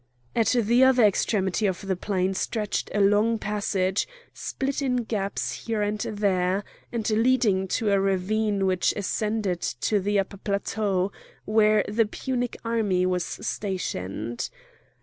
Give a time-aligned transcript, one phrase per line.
[0.35, 5.83] At the other extremity of the plain stretched a long passage, split in gaps here
[5.83, 11.11] and there, and leading to a ravine which ascended to the upper plateau,
[11.45, 14.49] where the Punic army was stationed.